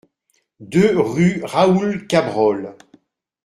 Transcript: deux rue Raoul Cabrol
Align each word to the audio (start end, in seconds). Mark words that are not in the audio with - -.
deux 0.59 0.99
rue 0.99 1.41
Raoul 1.43 2.07
Cabrol 2.07 2.75